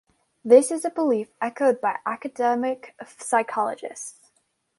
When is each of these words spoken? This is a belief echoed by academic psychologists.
This 0.43 0.71
is 0.71 0.83
a 0.83 0.89
belief 0.89 1.29
echoed 1.39 1.79
by 1.79 1.99
academic 2.07 2.95
psychologists. 3.19 4.31